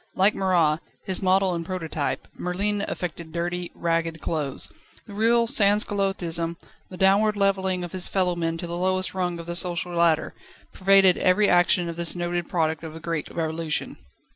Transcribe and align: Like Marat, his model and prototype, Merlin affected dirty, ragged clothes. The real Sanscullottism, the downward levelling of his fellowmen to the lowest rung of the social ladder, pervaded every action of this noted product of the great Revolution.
Like 0.15 0.33
Marat, 0.33 0.79
his 1.05 1.21
model 1.21 1.53
and 1.53 1.63
prototype, 1.63 2.27
Merlin 2.35 2.83
affected 2.87 3.31
dirty, 3.31 3.71
ragged 3.75 4.19
clothes. 4.19 4.67
The 5.05 5.13
real 5.13 5.45
Sanscullottism, 5.45 6.57
the 6.89 6.97
downward 6.97 7.35
levelling 7.35 7.83
of 7.83 7.91
his 7.91 8.07
fellowmen 8.07 8.57
to 8.57 8.65
the 8.65 8.75
lowest 8.79 9.13
rung 9.13 9.37
of 9.37 9.45
the 9.45 9.55
social 9.55 9.93
ladder, 9.93 10.33
pervaded 10.73 11.19
every 11.19 11.47
action 11.47 11.87
of 11.87 11.97
this 11.97 12.15
noted 12.15 12.49
product 12.49 12.83
of 12.83 12.95
the 12.95 12.99
great 12.99 13.29
Revolution. 13.29 13.97